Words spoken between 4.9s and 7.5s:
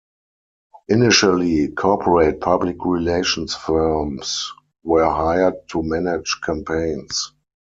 hired to manage campaigns.